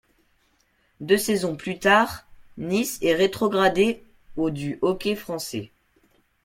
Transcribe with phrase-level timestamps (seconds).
[0.99, 2.25] Deux saisons plus tard,
[2.57, 4.01] Nice est rétrogradé
[4.35, 5.69] au du hockey français.